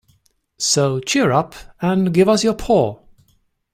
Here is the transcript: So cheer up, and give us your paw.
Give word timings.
So 0.57 0.99
cheer 0.99 1.31
up, 1.31 1.53
and 1.79 2.11
give 2.11 2.27
us 2.27 2.43
your 2.43 2.55
paw. 2.55 3.01